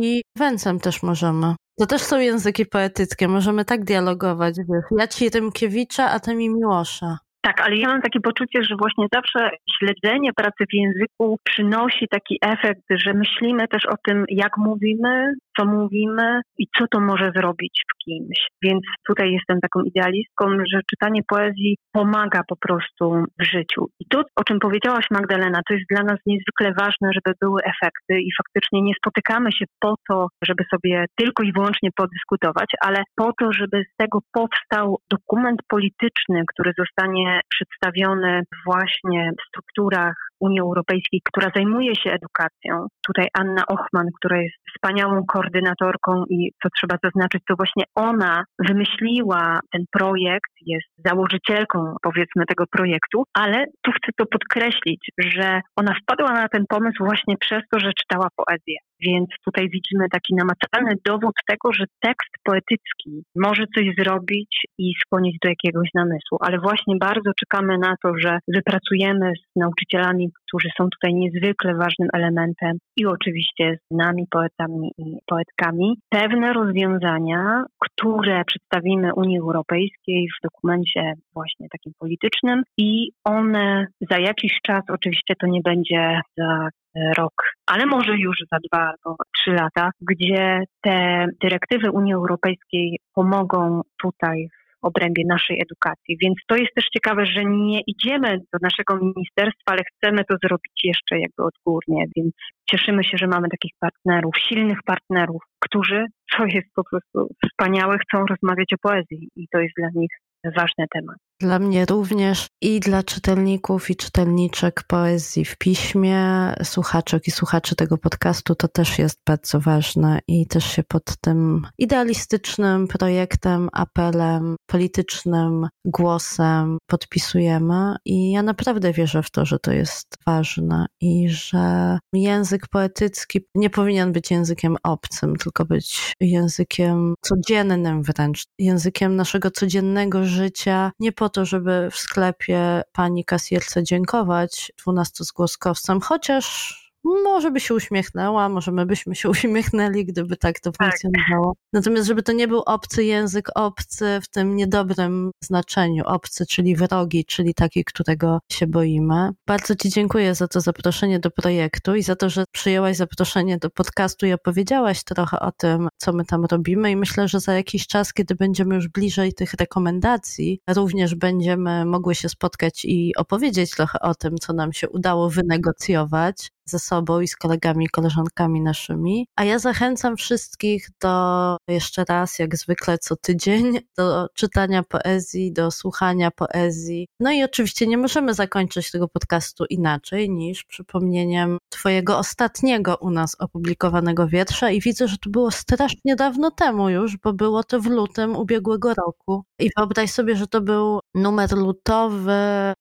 i 0.00 0.22
Węcem 0.38 0.80
też 0.80 1.02
możemy. 1.02 1.54
To 1.78 1.86
też 1.86 2.02
są 2.02 2.18
języki 2.20 2.66
poetyckie, 2.66 3.28
możemy 3.28 3.64
tak 3.64 3.84
dialogować. 3.84 4.54
Wiesz. 4.56 4.84
Ja 4.98 5.06
ci 5.06 5.30
Rymkiewicza, 5.30 6.10
a 6.10 6.20
ty 6.20 6.34
mi 6.34 6.48
Miłosza. 6.50 7.18
Tak, 7.46 7.60
ale 7.60 7.76
ja 7.76 7.88
mam 7.88 8.02
takie 8.02 8.20
poczucie, 8.20 8.62
że 8.62 8.76
właśnie 8.76 9.06
zawsze 9.14 9.50
śledzenie 9.78 10.32
pracy 10.32 10.64
w 10.70 10.74
języku 10.74 11.38
przynosi 11.44 12.08
taki 12.10 12.38
efekt, 12.42 12.82
że 12.90 13.14
myślimy 13.14 13.68
też 13.68 13.86
o 13.86 13.94
tym, 14.06 14.24
jak 14.28 14.56
mówimy, 14.56 15.34
co 15.56 15.64
mówimy 15.66 16.40
i 16.58 16.66
co 16.78 16.84
to 16.90 17.00
może 17.00 17.30
zrobić 17.36 17.82
w 17.90 18.04
kimś. 18.04 18.38
Więc 18.62 18.82
tutaj 19.08 19.32
jestem 19.32 19.60
taką 19.60 19.80
idealistką, 19.82 20.44
że 20.72 20.80
czytanie 20.90 21.20
poezji 21.28 21.76
pomaga 21.92 22.40
po 22.48 22.56
prostu 22.56 23.24
w 23.40 23.44
życiu. 23.44 23.86
I 24.00 24.04
to, 24.10 24.22
o 24.36 24.44
czym 24.44 24.58
powiedziałaś 24.58 25.06
Magdalena, 25.10 25.60
to 25.68 25.74
jest 25.74 25.86
dla 25.90 26.02
nas 26.02 26.18
niezwykle 26.26 26.72
ważne, 26.78 27.10
żeby 27.14 27.36
były 27.40 27.60
efekty 27.62 28.20
i 28.20 28.30
faktycznie 28.40 28.82
nie 28.82 28.94
spotykamy 28.94 29.52
się 29.52 29.64
po 29.80 29.94
to, 30.08 30.26
żeby 30.44 30.64
sobie 30.74 31.04
tylko 31.16 31.42
i 31.42 31.52
wyłącznie 31.52 31.90
podyskutować, 31.96 32.70
ale 32.80 33.02
po 33.16 33.32
to, 33.40 33.52
żeby 33.52 33.84
z 33.92 33.96
tego 33.96 34.18
powstał 34.32 34.98
dokument 35.10 35.60
polityczny, 35.68 36.42
który 36.46 36.72
zostanie 36.78 37.40
przedstawiony 37.48 38.42
właśnie 38.66 39.30
w 39.38 39.48
strukturach 39.48 40.14
Unii 40.40 40.60
Europejskiej, 40.60 41.20
która 41.24 41.50
zajmuje 41.56 41.94
się 41.94 42.10
edukacją. 42.10 42.86
Tutaj 43.06 43.26
Anna 43.40 43.62
Ochman, 43.66 44.06
która 44.18 44.36
jest 44.42 44.56
wspaniałą 44.74 45.22
koordynatorką 45.42 46.24
i 46.30 46.50
co 46.62 46.68
trzeba 46.76 46.96
zaznaczyć, 47.04 47.42
to 47.48 47.54
właśnie 47.56 47.84
ona 47.94 48.44
wymyśliła 48.68 49.60
ten 49.72 49.84
projekt, 49.92 50.50
jest 50.66 50.88
założycielką 51.04 51.94
powiedzmy 52.02 52.46
tego 52.46 52.64
projektu, 52.66 53.24
ale 53.34 53.64
tu 53.82 53.90
chcę 53.92 54.12
to 54.16 54.26
podkreślić, 54.26 55.10
że 55.18 55.60
ona 55.76 55.94
wpadła 56.02 56.32
na 56.32 56.48
ten 56.48 56.64
pomysł 56.68 57.04
właśnie 57.04 57.36
przez 57.36 57.62
to, 57.72 57.80
że 57.80 57.92
czytała 57.92 58.28
poezję. 58.36 58.76
Więc 59.02 59.28
tutaj 59.44 59.68
widzimy 59.68 60.08
taki 60.12 60.34
namacalny 60.34 60.94
dowód 61.06 61.34
tego, 61.46 61.72
że 61.72 61.84
tekst 62.00 62.32
poetycki 62.44 63.24
może 63.36 63.64
coś 63.74 63.86
zrobić 63.98 64.66
i 64.78 64.92
skłonić 65.00 65.36
do 65.42 65.48
jakiegoś 65.48 65.88
namysłu. 65.94 66.38
Ale 66.40 66.58
właśnie 66.58 66.96
bardzo 66.96 67.30
czekamy 67.40 67.78
na 67.78 67.94
to, 68.02 68.12
że 68.18 68.38
wypracujemy 68.48 69.32
z 69.36 69.60
nauczycielami, 69.60 70.30
którzy 70.32 70.68
są 70.78 70.88
tutaj 70.90 71.14
niezwykle 71.14 71.74
ważnym 71.74 72.08
elementem 72.12 72.78
i 72.96 73.06
oczywiście 73.06 73.78
z 73.90 73.96
nami, 73.96 74.26
poetami 74.30 74.92
i 74.98 75.16
poetkami, 75.26 75.98
pewne 76.08 76.52
rozwiązania, 76.52 77.64
które 77.78 78.44
przedstawimy 78.44 79.14
Unii 79.14 79.38
Europejskiej 79.38 80.28
w 80.28 80.42
dokumencie 80.42 81.12
właśnie 81.34 81.66
takim 81.68 81.92
politycznym 81.98 82.62
i 82.78 83.10
one 83.24 83.86
za 84.10 84.18
jakiś 84.18 84.52
czas, 84.62 84.82
oczywiście 84.88 85.34
to 85.40 85.46
nie 85.46 85.60
będzie 85.60 86.20
za 86.38 86.68
rok, 87.16 87.32
ale 87.66 87.86
może 87.86 88.16
już 88.16 88.36
za 88.52 88.58
dwa 88.68 88.78
albo 88.78 89.16
trzy 89.38 89.50
lata, 89.50 89.90
gdzie 90.00 90.60
te 90.80 91.26
dyrektywy 91.42 91.90
Unii 91.90 92.14
Europejskiej 92.14 92.98
pomogą 93.14 93.80
tutaj 94.02 94.48
w 94.50 94.86
obrębie 94.86 95.22
naszej 95.28 95.60
edukacji. 95.62 96.16
Więc 96.22 96.34
to 96.46 96.56
jest 96.56 96.74
też 96.74 96.84
ciekawe, 96.94 97.26
że 97.26 97.44
nie 97.44 97.80
idziemy 97.86 98.38
do 98.52 98.58
naszego 98.62 98.96
ministerstwa, 98.96 99.72
ale 99.72 99.82
chcemy 99.84 100.24
to 100.24 100.36
zrobić 100.44 100.84
jeszcze 100.84 101.18
jakby 101.18 101.42
odgórnie, 101.44 102.04
więc 102.16 102.34
cieszymy 102.70 103.04
się, 103.04 103.16
że 103.16 103.26
mamy 103.26 103.48
takich 103.48 103.72
partnerów, 103.80 104.38
silnych 104.38 104.78
partnerów, 104.84 105.42
którzy, 105.60 106.06
co 106.36 106.44
jest 106.44 106.68
po 106.74 106.84
prostu 106.84 107.34
wspaniałe, 107.46 107.96
chcą 107.98 108.26
rozmawiać 108.26 108.72
o 108.72 108.88
poezji 108.88 109.28
i 109.36 109.46
to 109.52 109.58
jest 109.58 109.74
dla 109.76 109.88
nich 109.94 110.10
ważny 110.44 110.86
temat. 110.94 111.16
Dla 111.42 111.58
mnie 111.58 111.86
również 111.86 112.46
i 112.60 112.80
dla 112.80 113.02
czytelników 113.02 113.90
i 113.90 113.96
czytelniczek 113.96 114.82
poezji 114.86 115.44
w 115.44 115.56
piśmie, 115.58 116.18
słuchaczek 116.62 117.26
i 117.26 117.30
słuchaczy 117.30 117.76
tego 117.76 117.98
podcastu, 117.98 118.54
to 118.54 118.68
też 118.68 118.98
jest 118.98 119.20
bardzo 119.26 119.60
ważne 119.60 120.18
i 120.28 120.46
też 120.46 120.64
się 120.64 120.82
pod 120.82 121.04
tym 121.20 121.66
idealistycznym 121.78 122.88
projektem, 122.88 123.68
apelem, 123.72 124.56
politycznym 124.66 125.68
głosem 125.84 126.78
podpisujemy. 126.86 127.96
I 128.04 128.30
ja 128.30 128.42
naprawdę 128.42 128.92
wierzę 128.92 129.22
w 129.22 129.30
to, 129.30 129.44
że 129.44 129.58
to 129.58 129.72
jest 129.72 130.06
ważne 130.26 130.86
i 131.00 131.28
że 131.28 131.98
język 132.12 132.68
poetycki 132.68 133.40
nie 133.54 133.70
powinien 133.70 134.12
być 134.12 134.30
językiem 134.30 134.76
obcym, 134.82 135.36
tylko 135.36 135.64
być 135.64 136.14
językiem 136.20 137.14
codziennym 137.20 138.02
wręcz, 138.02 138.44
językiem 138.58 139.16
naszego 139.16 139.50
codziennego 139.50 140.24
życia, 140.24 140.92
nie 141.00 141.12
po 141.12 141.31
to, 141.32 141.44
żeby 141.44 141.88
w 141.90 141.96
sklepie 141.96 142.82
pani 142.92 143.24
kasjerce 143.24 143.82
dziękować 143.82 144.72
dwunastozgłoskowcem, 144.78 146.00
chociaż 146.00 146.81
może 147.04 147.50
by 147.50 147.60
się 147.60 147.74
uśmiechnęła, 147.74 148.48
może 148.48 148.72
my 148.72 148.86
byśmy 148.86 149.14
się 149.14 149.28
uśmiechnęli, 149.34 150.04
gdyby 150.04 150.36
tak 150.36 150.60
to 150.60 150.72
tak. 150.72 150.88
funkcjonowało. 150.88 151.54
Natomiast 151.72 152.06
żeby 152.06 152.22
to 152.22 152.32
nie 152.32 152.48
był 152.48 152.60
obcy 152.60 153.04
język, 153.04 153.48
obcy 153.54 154.20
w 154.22 154.28
tym 154.28 154.56
niedobrym 154.56 155.30
znaczeniu, 155.44 156.04
obcy, 156.06 156.46
czyli 156.46 156.76
wrogi, 156.76 157.24
czyli 157.24 157.54
taki, 157.54 157.84
którego 157.84 158.38
się 158.52 158.66
boimy. 158.66 159.30
Bardzo 159.46 159.76
Ci 159.76 159.90
dziękuję 159.90 160.34
za 160.34 160.48
to 160.48 160.60
zaproszenie 160.60 161.20
do 161.20 161.30
projektu 161.30 161.94
i 161.94 162.02
za 162.02 162.16
to, 162.16 162.30
że 162.30 162.44
przyjęłaś 162.52 162.96
zaproszenie 162.96 163.58
do 163.58 163.70
podcastu 163.70 164.26
i 164.26 164.32
opowiedziałaś 164.32 165.04
trochę 165.04 165.40
o 165.40 165.52
tym, 165.52 165.88
co 165.96 166.12
my 166.12 166.24
tam 166.24 166.44
robimy 166.44 166.90
i 166.90 166.96
myślę, 166.96 167.28
że 167.28 167.40
za 167.40 167.54
jakiś 167.54 167.86
czas, 167.86 168.12
kiedy 168.12 168.34
będziemy 168.34 168.74
już 168.74 168.88
bliżej 168.88 169.32
tych 169.32 169.54
rekomendacji, 169.54 170.60
również 170.68 171.14
będziemy 171.14 171.84
mogły 171.84 172.14
się 172.14 172.28
spotkać 172.28 172.84
i 172.84 173.16
opowiedzieć 173.16 173.70
trochę 173.70 174.00
o 174.00 174.14
tym, 174.14 174.38
co 174.38 174.52
nam 174.52 174.72
się 174.72 174.88
udało 174.88 175.30
wynegocjować 175.30 176.50
ze 176.64 176.78
sobą 176.78 177.20
i 177.20 177.28
z 177.28 177.36
kolegami 177.36 177.84
i 177.84 177.88
koleżankami 177.88 178.60
naszymi. 178.60 179.26
A 179.36 179.44
ja 179.44 179.58
zachęcam 179.58 180.16
wszystkich 180.16 180.88
do 181.00 181.56
jeszcze 181.68 182.04
raz, 182.08 182.38
jak 182.38 182.56
zwykle 182.56 182.98
co 182.98 183.16
tydzień, 183.16 183.78
do 183.96 184.26
czytania 184.34 184.82
poezji, 184.82 185.52
do 185.52 185.70
słuchania 185.70 186.30
poezji. 186.30 187.08
No 187.20 187.32
i 187.32 187.42
oczywiście 187.42 187.86
nie 187.86 187.98
możemy 187.98 188.34
zakończyć 188.34 188.90
tego 188.90 189.08
podcastu 189.08 189.64
inaczej 189.70 190.30
niż 190.30 190.64
przypomnieniem 190.64 191.58
Twojego 191.68 192.18
ostatniego 192.18 192.96
u 192.96 193.10
nas 193.10 193.36
opublikowanego 193.38 194.28
wiersza 194.28 194.70
i 194.70 194.80
widzę, 194.80 195.08
że 195.08 195.18
to 195.18 195.30
było 195.30 195.50
strasznie 195.50 196.16
dawno 196.16 196.50
temu 196.50 196.88
już, 196.88 197.16
bo 197.16 197.32
było 197.32 197.64
to 197.64 197.80
w 197.80 197.86
lutym 197.86 198.36
ubiegłego 198.36 198.94
roku. 198.94 199.44
I 199.58 199.70
wyobraź 199.76 200.10
sobie, 200.10 200.36
że 200.36 200.46
to 200.46 200.60
był 200.60 201.00
numer 201.14 201.52
lutowy 201.52 202.32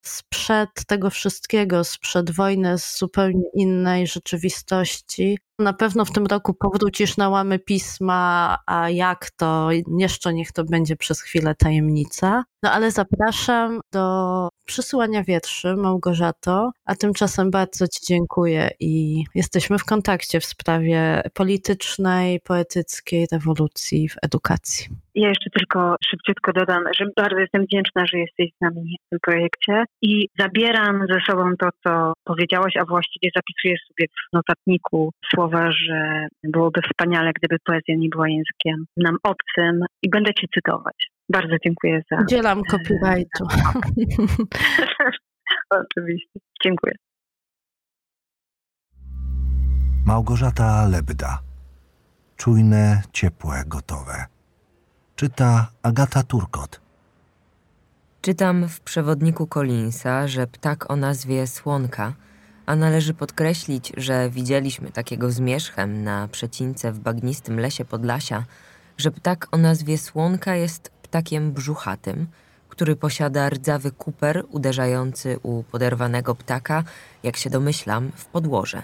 sprzed 0.05 0.69
tego 0.87 1.09
wszystkiego, 1.09 1.83
sprzed 1.83 2.31
wojny 2.31 2.77
z 2.77 2.97
zupełnie 2.97 3.43
innej 3.81 4.07
rzeczywistości. 4.07 5.37
Na 5.61 5.73
pewno 5.73 6.05
w 6.05 6.11
tym 6.11 6.25
roku 6.25 6.53
powrócisz 6.53 7.17
na 7.17 7.29
łamy 7.29 7.59
pisma, 7.59 8.57
a 8.67 8.89
jak 8.89 9.31
to 9.37 9.69
jeszcze 9.99 10.33
niech 10.33 10.51
to 10.51 10.63
będzie 10.63 10.95
przez 10.95 11.21
chwilę 11.21 11.55
tajemnica. 11.55 12.43
No 12.63 12.71
ale 12.71 12.91
zapraszam 12.91 13.79
do 13.93 14.49
przysyłania 14.65 15.23
wierszy, 15.23 15.75
Małgorzato, 15.75 16.71
a 16.85 16.95
tymczasem 16.95 17.51
bardzo 17.51 17.87
Ci 17.87 18.05
dziękuję 18.07 18.69
i 18.79 19.23
jesteśmy 19.35 19.77
w 19.77 19.85
kontakcie 19.85 20.39
w 20.39 20.45
sprawie 20.45 21.21
politycznej, 21.33 22.39
poetyckiej 22.39 23.27
rewolucji 23.31 24.09
w 24.09 24.15
edukacji. 24.21 24.87
Ja 25.15 25.29
jeszcze 25.29 25.49
tylko 25.49 25.95
szybciutko 26.05 26.53
dodam, 26.53 26.83
że 26.99 27.05
bardzo 27.15 27.39
jestem 27.39 27.65
wdzięczna, 27.65 28.05
że 28.05 28.17
jesteś 28.19 28.49
z 28.57 28.61
nami 28.61 28.97
w 29.05 29.09
tym 29.09 29.19
projekcie 29.21 29.83
i 30.01 30.27
zabieram 30.39 31.05
ze 31.09 31.19
sobą 31.29 31.43
to, 31.59 31.69
co 31.83 32.13
powiedziałaś, 32.23 32.73
a 32.77 32.85
właściwie 32.85 33.29
zapisuję 33.35 33.75
sobie 33.87 34.07
w 34.07 34.33
notatniku 34.33 35.11
słowa, 35.33 35.50
że 35.71 36.27
byłoby 36.43 36.81
wspaniale, 36.81 37.31
gdyby 37.35 37.57
poezja 37.65 37.95
nie 37.97 38.09
była 38.09 38.29
językiem 38.29 38.85
nam 38.97 39.17
obcym 39.23 39.85
i 40.01 40.09
będę 40.09 40.33
Cię 40.33 40.47
cytować. 40.55 40.95
Bardzo 41.29 41.55
dziękuję 41.65 42.01
za. 42.11 42.21
Udzielam 42.21 42.61
copyrightu. 42.71 43.45
Oczywiście. 45.69 46.39
Dziękuję. 46.63 46.93
Małgorzata 50.05 50.87
Lebda. 50.87 51.39
Czujne, 52.37 53.01
ciepłe, 53.11 53.63
gotowe. 53.67 54.25
Czyta 55.15 55.71
Agata 55.83 56.23
Turkot. 56.23 56.81
Czytam 58.21 58.67
w 58.67 58.81
przewodniku 58.81 59.47
Collinsa, 59.47 60.27
że 60.27 60.47
ptak 60.47 60.91
o 60.91 60.95
nazwie 60.95 61.47
Słonka, 61.47 62.13
a 62.65 62.75
należy 62.75 63.13
podkreślić, 63.13 63.93
że 63.97 64.29
widzieliśmy 64.29 64.91
takiego 64.91 65.31
zmierzchem 65.31 66.03
na 66.03 66.27
przecince 66.27 66.91
w 66.91 66.99
bagnistym 66.99 67.59
lesie 67.59 67.85
Podlasia, 67.85 68.45
że 68.97 69.11
ptak 69.11 69.47
o 69.51 69.57
nazwie 69.57 69.97
Słonka 69.97 70.55
jest 70.55 70.89
ptakiem 70.89 71.51
brzuchatym, 71.51 72.27
który 72.69 72.95
posiada 72.95 73.49
rdzawy 73.49 73.91
kuper 73.91 74.45
uderzający 74.49 75.39
u 75.43 75.63
poderwanego 75.63 76.35
ptaka, 76.35 76.83
jak 77.23 77.37
się 77.37 77.49
domyślam, 77.49 78.11
w 78.15 78.25
podłoże. 78.25 78.83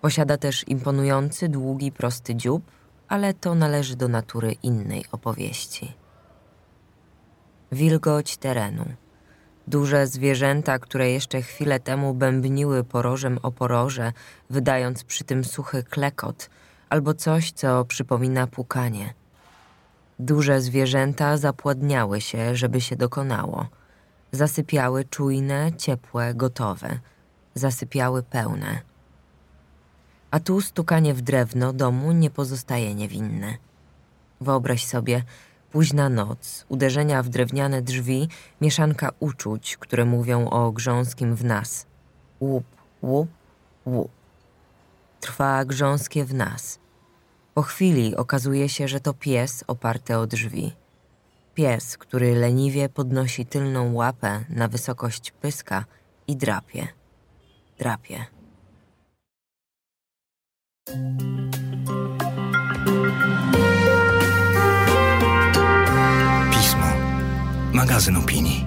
Posiada 0.00 0.36
też 0.36 0.68
imponujący, 0.68 1.48
długi, 1.48 1.92
prosty 1.92 2.34
dziób, 2.34 2.62
ale 3.08 3.34
to 3.34 3.54
należy 3.54 3.96
do 3.96 4.08
natury 4.08 4.52
innej 4.62 5.04
opowieści. 5.12 5.92
Wilgoć 7.72 8.36
terenu. 8.36 8.84
Duże 9.68 10.06
zwierzęta, 10.06 10.78
które 10.78 11.10
jeszcze 11.10 11.42
chwilę 11.42 11.80
temu 11.80 12.14
bębniły 12.14 12.84
porożem 12.84 13.38
o 13.42 13.52
poroże, 13.52 14.12
wydając 14.50 15.04
przy 15.04 15.24
tym 15.24 15.44
suchy 15.44 15.82
klekot 15.82 16.50
albo 16.88 17.14
coś, 17.14 17.52
co 17.52 17.84
przypomina 17.84 18.46
pukanie– 18.46 19.14
Duże 20.18 20.60
zwierzęta 20.60 21.36
zapładniały 21.36 22.20
się, 22.20 22.56
żeby 22.56 22.80
się 22.80 22.96
dokonało. 22.96 23.66
Zasypiały 24.32 25.04
czujne, 25.04 25.72
ciepłe, 25.76 26.34
gotowe. 26.34 26.98
Zasypiały 27.54 28.22
pełne. 28.22 28.80
A 30.30 30.40
tu 30.40 30.60
stukanie 30.60 31.14
w 31.14 31.20
drewno 31.20 31.72
domu 31.72 32.12
nie 32.12 32.30
pozostaje 32.30 32.94
niewinne. 32.94 33.54
Wyobraź 34.40 34.86
sobie, 34.86 35.22
późna 35.76 36.08
noc, 36.08 36.66
uderzenia 36.68 37.22
w 37.22 37.28
drewniane 37.28 37.82
drzwi, 37.82 38.28
mieszanka 38.60 39.10
uczuć, 39.20 39.76
które 39.76 40.04
mówią 40.04 40.50
o 40.50 40.72
grząskim 40.72 41.34
w 41.34 41.44
nas. 41.44 41.86
Łup, 42.40 42.64
łup, 43.02 43.28
łup. 43.86 44.10
Trwa 45.20 45.64
grząskie 45.64 46.24
w 46.24 46.34
nas– 46.34 46.78
po 47.54 47.62
chwili 47.62 48.16
okazuje 48.16 48.68
się, 48.68 48.88
że 48.88 49.00
to 49.00 49.14
pies 49.14 49.64
oparty 49.66 50.18
o 50.18 50.26
drzwi. 50.26 50.72
Pies, 51.54 51.98
który 51.98 52.34
leniwie 52.34 52.88
podnosi 52.88 53.46
tylną 53.46 53.94
łapę 53.94 54.44
na 54.48 54.68
wysokość 54.68 55.30
pyska 55.30 55.84
i 56.28 56.36
drapie. 56.36 56.88
Drapie. 57.78 58.26
Magazyn 67.76 68.16
opinii. 68.16 68.65